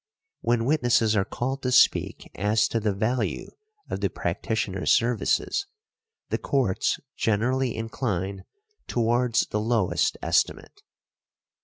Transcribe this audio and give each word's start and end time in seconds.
When 0.39 0.65
witnesses 0.65 1.15
are 1.15 1.23
called 1.23 1.61
to 1.61 1.71
speak 1.71 2.31
as 2.33 2.67
to 2.69 2.79
the 2.79 2.91
value 2.91 3.51
of 3.87 3.99
the 3.99 4.09
practitioner's 4.09 4.91
services 4.91 5.67
the 6.29 6.39
Courts 6.39 6.99
generally 7.15 7.75
incline 7.75 8.45
towards 8.87 9.45
the 9.51 9.59
lowest 9.59 10.17
estimate. 10.19 10.81